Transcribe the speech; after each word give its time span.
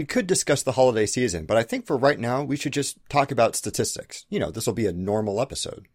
We 0.00 0.06
could 0.06 0.26
discuss 0.26 0.62
the 0.62 0.72
holiday 0.72 1.04
season, 1.04 1.44
but 1.44 1.58
I 1.58 1.62
think 1.62 1.84
for 1.84 1.94
right 1.94 2.18
now, 2.18 2.42
we 2.42 2.56
should 2.56 2.72
just 2.72 2.96
talk 3.10 3.30
about 3.30 3.54
statistics. 3.54 4.24
You 4.30 4.38
know, 4.40 4.50
this 4.50 4.64
will 4.64 4.72
be 4.72 4.86
a 4.86 4.94
normal 4.94 5.42
episode. 5.42 5.88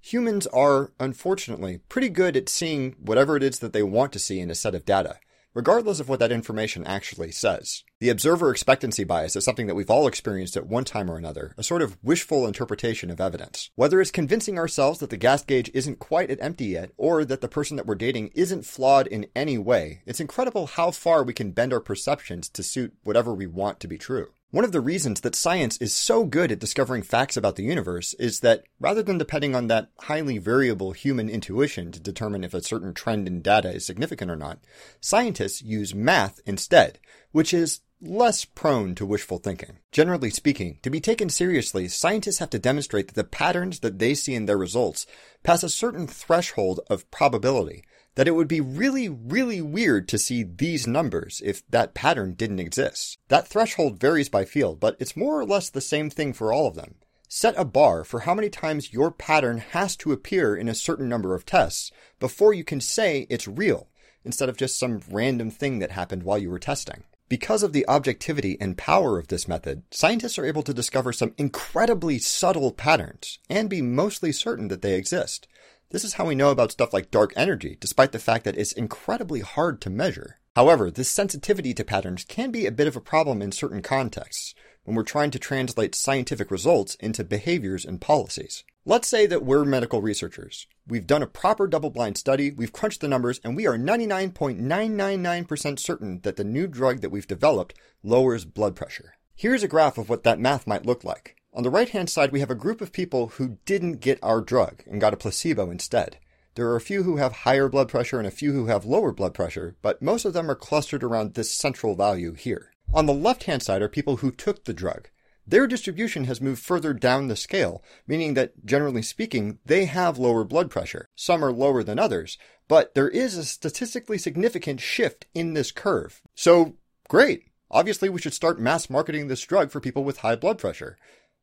Humans 0.00 0.46
are, 0.46 0.94
unfortunately, 0.98 1.80
pretty 1.90 2.08
good 2.08 2.34
at 2.34 2.48
seeing 2.48 2.92
whatever 2.98 3.36
it 3.36 3.42
is 3.42 3.58
that 3.58 3.74
they 3.74 3.82
want 3.82 4.14
to 4.14 4.18
see 4.18 4.40
in 4.40 4.50
a 4.50 4.54
set 4.54 4.74
of 4.74 4.86
data 4.86 5.18
regardless 5.56 6.00
of 6.00 6.08
what 6.10 6.18
that 6.18 6.30
information 6.30 6.86
actually 6.86 7.32
says. 7.32 7.82
The 7.98 8.10
observer 8.10 8.50
expectancy 8.50 9.04
bias 9.04 9.36
is 9.36 9.44
something 9.46 9.66
that 9.68 9.74
we've 9.74 9.88
all 9.88 10.06
experienced 10.06 10.54
at 10.54 10.66
one 10.66 10.84
time 10.84 11.10
or 11.10 11.16
another, 11.16 11.54
a 11.56 11.62
sort 11.62 11.80
of 11.80 11.96
wishful 12.02 12.46
interpretation 12.46 13.10
of 13.10 13.22
evidence. 13.22 13.70
Whether 13.74 14.02
it's 14.02 14.10
convincing 14.10 14.58
ourselves 14.58 14.98
that 14.98 15.08
the 15.08 15.16
gas 15.16 15.42
gauge 15.42 15.70
isn't 15.72 15.98
quite 15.98 16.30
at 16.30 16.42
empty 16.42 16.66
yet, 16.66 16.90
or 16.98 17.24
that 17.24 17.40
the 17.40 17.48
person 17.48 17.78
that 17.78 17.86
we're 17.86 17.94
dating 17.94 18.32
isn't 18.34 18.66
flawed 18.66 19.06
in 19.06 19.28
any 19.34 19.56
way, 19.56 20.02
it's 20.04 20.20
incredible 20.20 20.66
how 20.66 20.90
far 20.90 21.24
we 21.24 21.32
can 21.32 21.52
bend 21.52 21.72
our 21.72 21.80
perceptions 21.80 22.50
to 22.50 22.62
suit 22.62 22.92
whatever 23.02 23.32
we 23.32 23.46
want 23.46 23.80
to 23.80 23.88
be 23.88 23.96
true. 23.96 24.28
One 24.52 24.64
of 24.64 24.70
the 24.70 24.80
reasons 24.80 25.22
that 25.22 25.34
science 25.34 25.76
is 25.78 25.92
so 25.92 26.24
good 26.24 26.52
at 26.52 26.60
discovering 26.60 27.02
facts 27.02 27.36
about 27.36 27.56
the 27.56 27.64
universe 27.64 28.14
is 28.14 28.40
that 28.40 28.62
rather 28.78 29.02
than 29.02 29.18
depending 29.18 29.56
on 29.56 29.66
that 29.66 29.90
highly 30.02 30.38
variable 30.38 30.92
human 30.92 31.28
intuition 31.28 31.90
to 31.90 31.98
determine 31.98 32.44
if 32.44 32.54
a 32.54 32.62
certain 32.62 32.94
trend 32.94 33.26
in 33.26 33.42
data 33.42 33.74
is 33.74 33.84
significant 33.84 34.30
or 34.30 34.36
not, 34.36 34.60
scientists 35.00 35.62
use 35.62 35.96
math 35.96 36.40
instead, 36.46 37.00
which 37.32 37.52
is 37.52 37.80
less 38.00 38.44
prone 38.44 38.94
to 38.94 39.04
wishful 39.04 39.38
thinking. 39.38 39.78
Generally 39.90 40.30
speaking, 40.30 40.78
to 40.82 40.90
be 40.90 41.00
taken 41.00 41.28
seriously, 41.28 41.88
scientists 41.88 42.38
have 42.38 42.50
to 42.50 42.58
demonstrate 42.60 43.08
that 43.08 43.14
the 43.14 43.24
patterns 43.24 43.80
that 43.80 43.98
they 43.98 44.14
see 44.14 44.36
in 44.36 44.46
their 44.46 44.56
results 44.56 45.06
pass 45.42 45.64
a 45.64 45.68
certain 45.68 46.06
threshold 46.06 46.78
of 46.88 47.10
probability 47.10 47.82
that 48.16 48.28
it 48.28 48.32
would 48.32 48.48
be 48.48 48.60
really, 48.60 49.08
really 49.08 49.62
weird 49.62 50.08
to 50.08 50.18
see 50.18 50.42
these 50.42 50.86
numbers 50.86 51.40
if 51.44 51.66
that 51.70 51.94
pattern 51.94 52.34
didn't 52.34 52.58
exist. 52.58 53.18
That 53.28 53.46
threshold 53.46 54.00
varies 54.00 54.28
by 54.28 54.44
field, 54.44 54.80
but 54.80 54.96
it's 54.98 55.16
more 55.16 55.38
or 55.38 55.44
less 55.44 55.70
the 55.70 55.80
same 55.80 56.10
thing 56.10 56.32
for 56.32 56.52
all 56.52 56.66
of 56.66 56.74
them. 56.74 56.96
Set 57.28 57.54
a 57.56 57.64
bar 57.64 58.04
for 58.04 58.20
how 58.20 58.34
many 58.34 58.48
times 58.48 58.92
your 58.92 59.10
pattern 59.10 59.58
has 59.58 59.96
to 59.96 60.12
appear 60.12 60.56
in 60.56 60.68
a 60.68 60.74
certain 60.74 61.08
number 61.08 61.34
of 61.34 61.44
tests 61.44 61.90
before 62.18 62.54
you 62.54 62.64
can 62.64 62.80
say 62.80 63.26
it's 63.28 63.48
real, 63.48 63.88
instead 64.24 64.48
of 64.48 64.56
just 64.56 64.78
some 64.78 65.00
random 65.10 65.50
thing 65.50 65.78
that 65.80 65.90
happened 65.92 66.22
while 66.22 66.38
you 66.38 66.50
were 66.50 66.58
testing. 66.58 67.04
Because 67.28 67.64
of 67.64 67.72
the 67.72 67.86
objectivity 67.88 68.56
and 68.60 68.78
power 68.78 69.18
of 69.18 69.26
this 69.26 69.48
method, 69.48 69.82
scientists 69.90 70.38
are 70.38 70.46
able 70.46 70.62
to 70.62 70.72
discover 70.72 71.12
some 71.12 71.34
incredibly 71.36 72.20
subtle 72.20 72.70
patterns 72.70 73.40
and 73.50 73.68
be 73.68 73.82
mostly 73.82 74.30
certain 74.30 74.68
that 74.68 74.80
they 74.80 74.94
exist. 74.94 75.48
This 75.90 76.02
is 76.02 76.14
how 76.14 76.26
we 76.26 76.34
know 76.34 76.50
about 76.50 76.72
stuff 76.72 76.92
like 76.92 77.12
dark 77.12 77.32
energy, 77.36 77.76
despite 77.78 78.10
the 78.10 78.18
fact 78.18 78.44
that 78.44 78.58
it's 78.58 78.72
incredibly 78.72 79.38
hard 79.40 79.80
to 79.82 79.90
measure. 79.90 80.38
However, 80.56 80.90
this 80.90 81.08
sensitivity 81.08 81.72
to 81.74 81.84
patterns 81.84 82.24
can 82.24 82.50
be 82.50 82.66
a 82.66 82.72
bit 82.72 82.88
of 82.88 82.96
a 82.96 83.00
problem 83.00 83.40
in 83.40 83.52
certain 83.52 83.82
contexts, 83.82 84.52
when 84.82 84.96
we're 84.96 85.04
trying 85.04 85.30
to 85.30 85.38
translate 85.38 85.94
scientific 85.94 86.50
results 86.50 86.96
into 86.96 87.22
behaviors 87.22 87.84
and 87.84 88.00
policies. 88.00 88.64
Let's 88.84 89.06
say 89.06 89.26
that 89.26 89.44
we're 89.44 89.64
medical 89.64 90.02
researchers. 90.02 90.66
We've 90.88 91.06
done 91.06 91.22
a 91.22 91.28
proper 91.28 91.68
double 91.68 91.90
blind 91.90 92.18
study, 92.18 92.50
we've 92.50 92.72
crunched 92.72 93.00
the 93.00 93.06
numbers, 93.06 93.40
and 93.44 93.54
we 93.54 93.68
are 93.68 93.78
99.999% 93.78 95.78
certain 95.78 96.20
that 96.22 96.34
the 96.34 96.42
new 96.42 96.66
drug 96.66 97.00
that 97.00 97.10
we've 97.10 97.28
developed 97.28 97.74
lowers 98.02 98.44
blood 98.44 98.74
pressure. 98.74 99.14
Here's 99.36 99.62
a 99.62 99.68
graph 99.68 99.98
of 99.98 100.08
what 100.08 100.24
that 100.24 100.40
math 100.40 100.66
might 100.66 100.84
look 100.84 101.04
like. 101.04 101.36
On 101.56 101.62
the 101.62 101.70
right 101.70 101.88
hand 101.88 102.10
side, 102.10 102.32
we 102.32 102.40
have 102.40 102.50
a 102.50 102.54
group 102.54 102.82
of 102.82 102.92
people 102.92 103.28
who 103.28 103.56
didn't 103.64 104.00
get 104.00 104.18
our 104.22 104.42
drug 104.42 104.82
and 104.86 105.00
got 105.00 105.14
a 105.14 105.16
placebo 105.16 105.70
instead. 105.70 106.18
There 106.54 106.68
are 106.68 106.76
a 106.76 106.82
few 106.82 107.04
who 107.04 107.16
have 107.16 107.32
higher 107.32 107.70
blood 107.70 107.88
pressure 107.88 108.18
and 108.18 108.28
a 108.28 108.30
few 108.30 108.52
who 108.52 108.66
have 108.66 108.84
lower 108.84 109.10
blood 109.10 109.32
pressure, 109.32 109.74
but 109.80 110.02
most 110.02 110.26
of 110.26 110.34
them 110.34 110.50
are 110.50 110.54
clustered 110.54 111.02
around 111.02 111.32
this 111.32 111.50
central 111.50 111.94
value 111.94 112.34
here. 112.34 112.72
On 112.92 113.06
the 113.06 113.14
left 113.14 113.44
hand 113.44 113.62
side 113.62 113.80
are 113.80 113.88
people 113.88 114.18
who 114.18 114.30
took 114.30 114.64
the 114.64 114.74
drug. 114.74 115.08
Their 115.46 115.66
distribution 115.66 116.24
has 116.24 116.42
moved 116.42 116.62
further 116.62 116.92
down 116.92 117.28
the 117.28 117.36
scale, 117.36 117.82
meaning 118.06 118.34
that, 118.34 118.66
generally 118.66 119.00
speaking, 119.00 119.58
they 119.64 119.86
have 119.86 120.18
lower 120.18 120.44
blood 120.44 120.70
pressure. 120.70 121.08
Some 121.16 121.42
are 121.42 121.52
lower 121.52 121.82
than 121.82 121.98
others, 121.98 122.36
but 122.68 122.94
there 122.94 123.08
is 123.08 123.34
a 123.38 123.44
statistically 123.46 124.18
significant 124.18 124.80
shift 124.80 125.24
in 125.32 125.54
this 125.54 125.72
curve. 125.72 126.20
So, 126.34 126.74
great. 127.08 127.44
Obviously, 127.70 128.10
we 128.10 128.20
should 128.20 128.34
start 128.34 128.60
mass 128.60 128.90
marketing 128.90 129.28
this 129.28 129.42
drug 129.42 129.70
for 129.70 129.80
people 129.80 130.04
with 130.04 130.18
high 130.18 130.36
blood 130.36 130.58
pressure. 130.58 130.98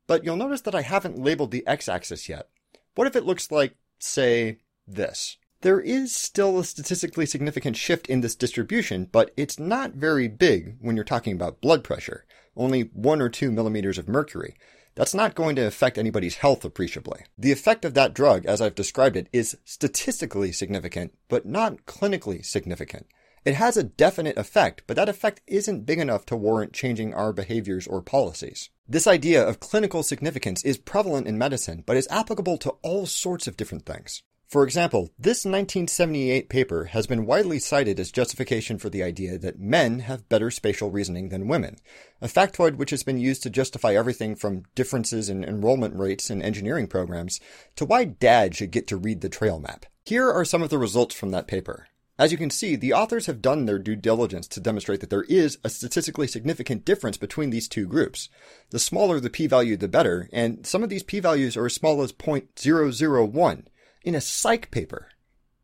But 0.08 0.24
you'll 0.24 0.36
notice 0.36 0.62
that 0.62 0.76
I 0.76 0.82
haven't 0.82 1.18
labeled 1.18 1.52
the 1.52 1.66
x-axis 1.66 2.28
yet. 2.28 2.50
What 2.96 3.08
if 3.08 3.16
it 3.16 3.26
looks 3.26 3.52
like, 3.52 3.76
say, 4.00 4.60
this? 4.88 5.38
There 5.62 5.80
is 5.80 6.14
still 6.14 6.60
a 6.60 6.66
statistically 6.66 7.26
significant 7.26 7.78
shift 7.78 8.08
in 8.08 8.20
this 8.20 8.36
distribution, 8.36 9.08
but 9.10 9.32
it's 9.38 9.58
not 9.58 9.94
very 9.94 10.28
big 10.28 10.76
when 10.82 10.96
you're 10.96 11.06
talking 11.06 11.34
about 11.34 11.62
blood 11.62 11.86
pressure, 11.86 12.26
only 12.58 12.82
one 12.94 13.22
or 13.22 13.30
two 13.30 13.50
millimeters 13.50 13.98
of 13.98 14.10
mercury. 14.10 14.56
That's 14.96 15.14
not 15.14 15.36
going 15.36 15.56
to 15.56 15.66
affect 15.66 15.98
anybody's 15.98 16.36
health 16.36 16.66
appreciably. 16.66 17.22
The 17.38 17.54
effect 17.54 17.86
of 17.86 17.94
that 17.94 18.14
drug, 18.14 18.46
as 18.46 18.62
I've 18.62 18.76
described 18.76 19.16
it, 19.16 19.28
is 19.32 19.58
statistically 19.64 20.52
significant, 20.52 21.18
but 21.30 21.46
not 21.46 21.86
clinically 21.86 22.46
significant. 22.46 23.08
It 23.46 23.56
has 23.56 23.76
a 23.76 23.84
definite 23.84 24.38
effect, 24.38 24.84
but 24.86 24.96
that 24.98 25.10
effect 25.10 25.42
isn't 25.48 25.86
big 25.86 26.00
enough 26.00 26.26
to 26.28 26.36
warrant 26.36 26.74
changing 26.74 27.14
our 27.14 27.34
behaviors 27.34 27.88
or 27.88 28.02
policies. 28.02 28.70
This 28.86 29.08
idea 29.08 29.42
of 29.42 29.62
clinical 29.62 30.04
significance 30.04 30.62
is 30.66 30.78
prevalent 30.78 31.26
in 31.26 31.38
medicine, 31.38 31.84
but 31.86 31.96
is 31.96 32.08
applicable 32.12 32.58
to 32.58 32.72
all 32.82 33.06
sorts 33.06 33.48
of 33.48 33.56
different 33.56 33.86
things. 33.86 34.24
For 34.46 34.66
example, 34.66 35.10
this 35.18 35.46
1978 35.46 36.50
paper 36.50 36.86
has 36.86 37.08
been 37.08 37.26
widely 37.26 37.60
cited 37.60 37.98
as 37.98 38.12
justification 38.12 38.78
for 38.78 38.90
the 38.90 39.02
idea 39.02 39.38
that 39.38 39.58
men 39.58 40.00
have 40.00 40.28
better 40.28 40.52
spatial 40.52 40.92
reasoning 40.92 41.30
than 41.30 41.48
women, 41.48 41.78
a 42.22 42.28
factoid 42.28 42.76
which 42.76 42.90
has 42.90 43.04
been 43.04 43.18
used 43.18 43.42
to 43.44 43.50
justify 43.50 43.96
everything 43.96 44.36
from 44.36 44.64
differences 44.76 45.30
in 45.30 45.46
enrollment 45.46 45.96
rates 45.96 46.30
in 46.30 46.42
engineering 46.42 46.88
programs 46.88 47.40
to 47.78 47.86
why 47.86 48.04
dad 48.04 48.54
should 48.54 48.72
get 48.72 48.86
to 48.88 48.98
read 48.98 49.22
the 49.22 49.30
trail 49.30 49.60
map. 49.60 49.86
Here 50.06 50.30
are 50.30 50.44
some 50.44 50.62
of 50.62 50.70
the 50.70 50.78
results 50.78 51.16
from 51.16 51.32
that 51.32 51.48
paper. 51.48 51.88
As 52.20 52.32
you 52.32 52.38
can 52.38 52.52
see, 52.52 52.76
the 52.76 52.94
authors 52.94 53.26
have 53.26 53.42
done 53.42 53.66
their 53.66 53.80
due 53.80 53.96
diligence 53.96 54.48
to 54.50 54.60
demonstrate 54.60 55.00
that 55.00 55.10
there 55.10 55.24
is 55.24 55.58
a 55.64 55.70
statistically 55.70 56.28
significant 56.28 56.86
difference 56.86 57.18
between 57.18 57.50
these 57.50 57.68
two 57.68 57.88
groups. 57.88 58.30
The 58.70 58.78
smaller 58.78 59.20
the 59.20 59.32
p-value, 59.32 59.78
the 59.78 59.88
better, 59.88 60.30
and 60.32 60.66
some 60.66 60.84
of 60.84 60.90
these 60.90 61.02
p-values 61.02 61.58
are 61.58 61.66
as 61.66 61.74
small 61.74 62.04
as 62.04 62.14
0.001 62.14 63.66
in 64.04 64.14
a 64.14 64.22
psych 64.22 64.70
paper. 64.70 65.10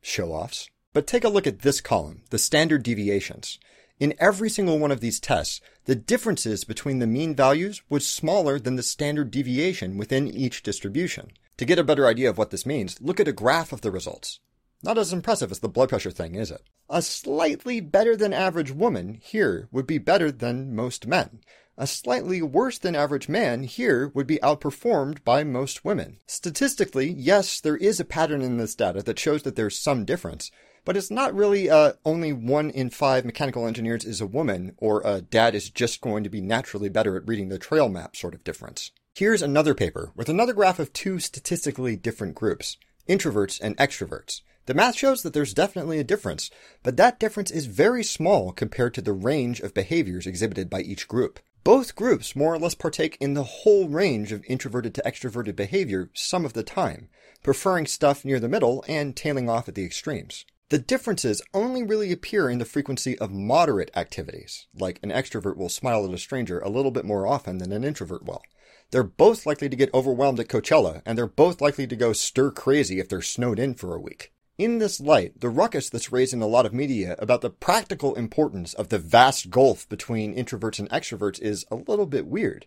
Show-offs. 0.01 0.69
But 0.91 1.05
take 1.05 1.23
a 1.23 1.29
look 1.29 1.45
at 1.45 1.59
this 1.59 1.81
column, 1.81 2.23
the 2.31 2.39
standard 2.39 2.81
deviations. 2.81 3.59
In 3.99 4.15
every 4.17 4.49
single 4.49 4.79
one 4.79 4.91
of 4.91 5.01
these 5.01 5.19
tests, 5.19 5.61
the 5.85 5.93
differences 5.93 6.63
between 6.63 6.97
the 6.97 7.05
mean 7.05 7.35
values 7.35 7.83
was 7.89 8.07
smaller 8.07 8.57
than 8.59 8.75
the 8.75 8.81
standard 8.81 9.29
deviation 9.29 9.97
within 9.97 10.27
each 10.27 10.63
distribution. 10.63 11.29
To 11.57 11.65
get 11.65 11.77
a 11.77 11.83
better 11.83 12.07
idea 12.07 12.29
of 12.29 12.39
what 12.39 12.49
this 12.49 12.65
means, 12.65 12.99
look 13.01 13.19
at 13.19 13.27
a 13.27 13.33
graph 13.33 13.71
of 13.71 13.81
the 13.81 13.91
results. 13.91 14.39
Not 14.81 14.97
as 14.97 15.11
impressive 15.11 15.51
as 15.51 15.59
the 15.59 15.67
blood 15.67 15.89
pressure 15.89 16.11
thing, 16.11 16.35
is 16.35 16.51
it? 16.51 16.61
A 16.89 17.01
slightly 17.01 17.81
better 17.81 18.15
than 18.15 18.31
average 18.31 18.71
woman 18.71 19.19
here 19.21 19.67
would 19.71 19.85
be 19.85 19.97
better 19.97 20.31
than 20.31 20.73
most 20.73 21.05
men. 21.05 21.41
A 21.77 21.85
slightly 21.85 22.41
worse 22.41 22.77
than 22.77 22.95
average 22.95 23.27
man 23.27 23.63
here 23.63 24.09
would 24.13 24.25
be 24.25 24.39
outperformed 24.39 25.23
by 25.25 25.43
most 25.43 25.83
women. 25.83 26.19
Statistically, 26.27 27.09
yes, 27.09 27.59
there 27.59 27.75
is 27.75 27.99
a 27.99 28.05
pattern 28.05 28.41
in 28.41 28.57
this 28.57 28.73
data 28.73 29.03
that 29.03 29.19
shows 29.19 29.43
that 29.43 29.57
there's 29.57 29.77
some 29.77 30.05
difference, 30.05 30.49
but 30.85 30.95
it's 30.95 31.11
not 31.11 31.35
really 31.35 31.69
uh, 31.69 31.93
only 32.05 32.31
one 32.31 32.69
in 32.69 32.89
five 32.89 33.25
mechanical 33.25 33.67
engineers 33.67 34.05
is 34.05 34.21
a 34.21 34.27
woman, 34.27 34.75
or 34.77 35.01
a 35.03 35.21
dad 35.21 35.55
is 35.55 35.69
just 35.69 35.99
going 35.99 36.23
to 36.23 36.29
be 36.29 36.41
naturally 36.41 36.89
better 36.89 37.17
at 37.17 37.27
reading 37.27 37.49
the 37.49 37.59
trail 37.59 37.89
map 37.89 38.15
sort 38.15 38.33
of 38.33 38.43
difference. 38.45 38.91
Here's 39.13 39.41
another 39.41 39.75
paper 39.75 40.13
with 40.15 40.29
another 40.29 40.53
graph 40.53 40.79
of 40.79 40.93
two 40.93 41.19
statistically 41.19 41.97
different 41.97 42.35
groups 42.35 42.77
introverts 43.09 43.59
and 43.61 43.75
extroverts. 43.77 44.41
The 44.65 44.73
math 44.73 44.95
shows 44.95 45.23
that 45.23 45.33
there's 45.33 45.53
definitely 45.53 45.99
a 45.99 46.03
difference, 46.03 46.51
but 46.83 46.97
that 46.97 47.19
difference 47.19 47.49
is 47.49 47.65
very 47.65 48.03
small 48.03 48.51
compared 48.51 48.93
to 48.93 49.01
the 49.01 49.13
range 49.13 49.59
of 49.59 49.73
behaviors 49.73 50.27
exhibited 50.27 50.69
by 50.69 50.81
each 50.81 51.07
group. 51.07 51.39
Both 51.63 51.95
groups 51.95 52.35
more 52.35 52.53
or 52.53 52.59
less 52.59 52.75
partake 52.75 53.17
in 53.19 53.33
the 53.33 53.43
whole 53.43 53.89
range 53.89 54.31
of 54.31 54.45
introverted 54.47 54.93
to 54.95 55.01
extroverted 55.01 55.55
behavior 55.55 56.09
some 56.13 56.45
of 56.45 56.53
the 56.53 56.63
time, 56.63 57.09
preferring 57.43 57.85
stuff 57.85 58.23
near 58.23 58.39
the 58.39 58.47
middle 58.47 58.85
and 58.87 59.15
tailing 59.15 59.49
off 59.49 59.67
at 59.67 59.75
the 59.75 59.85
extremes. 59.85 60.45
The 60.69 60.77
differences 60.77 61.41
only 61.53 61.81
really 61.81 62.11
appear 62.11 62.47
in 62.47 62.59
the 62.59 62.65
frequency 62.65 63.17
of 63.17 63.31
moderate 63.31 63.89
activities, 63.95 64.67
like 64.75 64.99
an 65.01 65.09
extrovert 65.09 65.57
will 65.57 65.67
smile 65.67 66.05
at 66.05 66.13
a 66.13 66.17
stranger 66.19 66.59
a 66.59 66.69
little 66.69 66.91
bit 66.91 67.05
more 67.05 67.25
often 67.25 67.57
than 67.57 67.71
an 67.71 67.83
introvert 67.83 68.23
will. 68.23 68.43
They're 68.91 69.03
both 69.03 69.47
likely 69.47 69.69
to 69.69 69.75
get 69.75 69.93
overwhelmed 69.93 70.39
at 70.39 70.47
Coachella, 70.47 71.01
and 71.05 71.17
they're 71.17 71.27
both 71.27 71.59
likely 71.59 71.87
to 71.87 71.95
go 71.95 72.13
stir 72.13 72.51
crazy 72.51 72.99
if 72.99 73.09
they're 73.09 73.21
snowed 73.21 73.57
in 73.57 73.73
for 73.73 73.95
a 73.95 73.99
week. 73.99 74.31
In 74.59 74.79
this 74.79 74.99
light, 74.99 75.39
the 75.39 75.47
ruckus 75.47 75.89
that's 75.89 76.11
raised 76.11 76.33
in 76.33 76.41
a 76.41 76.45
lot 76.45 76.65
of 76.65 76.73
media 76.73 77.15
about 77.17 77.39
the 77.39 77.49
practical 77.49 78.13
importance 78.15 78.73
of 78.73 78.89
the 78.89 78.99
vast 78.99 79.49
gulf 79.49 79.87
between 79.87 80.35
introverts 80.35 80.79
and 80.79 80.89
extroverts 80.89 81.39
is 81.39 81.63
a 81.71 81.75
little 81.75 82.05
bit 82.05 82.27
weird. 82.27 82.65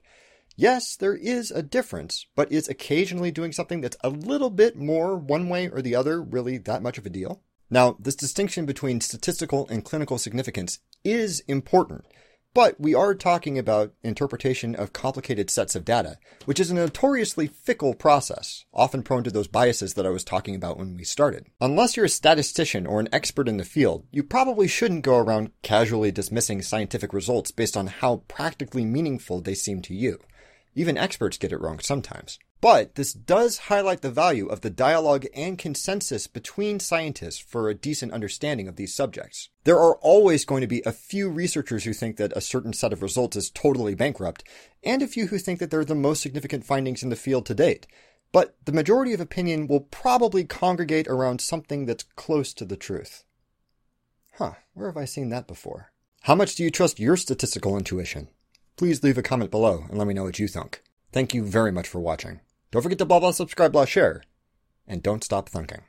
Yes, 0.57 0.97
there 0.97 1.15
is 1.15 1.51
a 1.51 1.63
difference, 1.63 2.25
but 2.35 2.51
is 2.51 2.67
occasionally 2.67 3.31
doing 3.31 3.53
something 3.53 3.83
that's 3.83 3.99
a 4.03 4.09
little 4.09 4.49
bit 4.49 4.75
more 4.75 5.19
one 5.19 5.51
way 5.51 5.69
or 5.69 5.83
the 5.83 5.95
other 5.95 6.23
really 6.23 6.57
that 6.57 6.83
much 6.83 6.97
of 6.97 7.05
a 7.05 7.11
deal? 7.11 7.43
Now, 7.69 7.99
this 8.01 8.17
distinction 8.17 8.65
between 8.65 9.03
statistical 9.03 9.69
and 9.69 9.85
clinical 9.85 10.17
significance 10.17 10.79
is 11.05 11.41
important, 11.41 12.07
but 12.55 12.79
we 12.79 12.95
are 12.95 13.15
talking 13.15 13.59
about 13.59 13.95
interpretation 14.03 14.75
of 14.75 14.93
complicated 14.93 15.49
sets 15.49 15.75
of 15.75 15.85
data, 15.85 16.19
which 16.45 16.61
is 16.61 16.71
a 16.71 16.75
notoriously 16.75 17.47
fickle 17.47 17.95
process, 17.95 18.65
often 18.75 19.03
prone 19.03 19.25
to 19.25 19.31
those 19.31 19.49
biases 19.49 19.95
that 19.95 20.07
I 20.07 20.11
was 20.11 20.25
talking 20.25 20.55
about 20.55 20.79
when 20.79 20.97
we 20.97 21.05
started. 21.05 21.47
Unless 21.61 21.97
you're 21.97 22.07
a 22.07 22.11
statistician 22.11 22.87
or 22.87 23.01
an 23.01 23.09
expert 23.13 23.49
in 23.49 23.57
the 23.57 23.65
field, 23.65 24.07
you 24.11 24.23
probably 24.23 24.69
shouldn't 24.69 25.05
go 25.05 25.17
around 25.17 25.51
casually 25.63 26.13
dismissing 26.13 26.61
scientific 26.63 27.13
results 27.13 27.51
based 27.51 27.77
on 27.77 27.87
how 27.87 28.17
practically 28.29 28.85
meaningful 28.85 29.41
they 29.41 29.55
seem 29.55 29.81
to 29.83 29.95
you. 29.95 30.19
Even 30.75 30.97
experts 30.97 31.39
get 31.39 31.53
it 31.53 31.61
wrong 31.61 31.79
sometimes. 31.79 32.39
But 32.63 32.95
this 32.95 33.13
does 33.13 33.59
highlight 33.59 34.03
the 34.03 34.11
value 34.13 34.47
of 34.47 34.61
the 34.61 34.71
dialogue 34.71 35.27
and 35.35 35.59
consensus 35.59 36.29
between 36.29 36.79
scientists 36.79 37.41
for 37.41 37.69
a 37.69 37.75
decent 37.75 38.13
understanding 38.13 38.69
of 38.69 38.77
these 38.77 38.95
subjects. 38.95 39.49
There 39.65 39.81
are 39.81 39.97
always 39.97 40.45
going 40.45 40.61
to 40.61 40.69
be 40.69 40.81
a 40.87 40.93
few 40.93 41.29
researchers 41.29 41.83
who 41.83 41.93
think 41.93 42.19
that 42.19 42.33
a 42.37 42.41
certain 42.41 42.73
set 42.73 42.93
of 42.93 43.03
results 43.03 43.37
is 43.37 43.51
totally 43.51 43.97
bankrupt, 43.97 44.45
and 44.85 45.03
a 45.03 45.09
few 45.09 45.27
who 45.27 45.39
think 45.39 45.59
that 45.59 45.73
they're 45.73 45.85
the 45.85 45.97
most 45.97 46.23
significant 46.23 46.65
findings 46.65 47.03
in 47.03 47.09
the 47.09 47.17
field 47.17 47.47
to 47.47 47.55
date. 47.55 47.89
But 48.31 48.55
the 48.65 48.71
majority 48.71 49.13
of 49.13 49.21
opinion 49.21 49.67
will 49.67 49.81
probably 49.81 50.45
congregate 50.45 51.09
around 51.09 51.41
something 51.41 51.87
that's 51.87 52.05
close 52.15 52.55
to 52.55 52.65
the 52.65 52.77
truth. 52.77 53.25
Huh, 54.35 54.53
where 54.75 54.87
have 54.87 54.97
I 54.97 55.05
seen 55.07 55.31
that 55.31 55.49
before? 55.49 55.91
How 56.23 56.37
much 56.37 56.55
do 56.55 56.63
you 56.63 56.71
trust 56.71 57.01
your 57.01 57.17
statistical 57.17 57.77
intuition? 57.77 58.29
Please 58.77 59.03
leave 59.03 59.19
a 59.19 59.23
comment 59.23 59.51
below 59.51 59.85
and 59.89 59.99
let 59.99 60.07
me 60.07 60.15
know 60.15 60.23
what 60.23 60.39
you 60.39 60.47
think. 60.47 60.85
Thank 61.13 61.35
you 61.35 61.43
very 61.45 61.73
much 61.73 61.89
for 61.89 61.99
watching. 61.99 62.39
Don't 62.73 62.83
forget 62.83 62.99
to 62.99 63.05
blah 63.05 63.21
blah 63.21 63.31
subscribe 63.33 63.71
blah 63.71 63.85
share. 63.85 64.23
And 64.89 65.03
don't 65.03 65.23
stop 65.23 65.49
thinking. 65.49 65.83